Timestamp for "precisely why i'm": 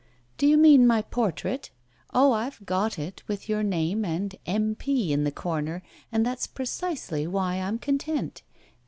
6.47-7.77